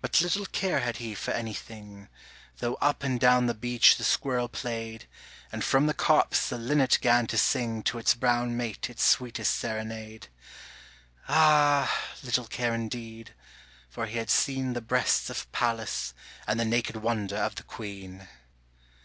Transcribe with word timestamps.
But 0.00 0.20
little 0.22 0.44
care 0.46 0.80
had 0.80 0.96
he 0.96 1.14
for 1.14 1.30
any 1.30 1.54
thing 1.54 2.08
Though 2.58 2.74
up 2.80 3.04
and 3.04 3.20
down 3.20 3.46
the 3.46 3.54
beech 3.54 3.96
the 3.96 4.02
squirrel 4.02 4.48
played, 4.48 5.06
And 5.52 5.62
from 5.62 5.86
the 5.86 5.94
copse 5.94 6.48
the 6.48 6.58
linnet 6.58 6.98
'gan 7.00 7.28
to 7.28 7.38
sing 7.38 7.84
To 7.84 7.98
its 7.98 8.14
brown 8.16 8.56
mate 8.56 8.90
its 8.90 9.04
sweetest 9.04 9.54
serenade; 9.54 10.26
Ah! 11.28 11.96
little 12.24 12.46
care 12.48 12.74
indeed, 12.74 13.34
for 13.88 14.06
he 14.06 14.18
had 14.18 14.30
seen 14.30 14.72
The 14.72 14.80
breasts 14.80 15.30
of 15.30 15.52
Pallas 15.52 16.12
and 16.48 16.58
the 16.58 16.64
naked 16.64 16.96
wonder 16.96 17.36
of 17.36 17.54
the 17.54 17.62
Queen. 17.62 18.26